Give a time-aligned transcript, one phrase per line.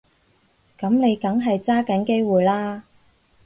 [0.79, 2.85] 噉你梗係揸緊機會啦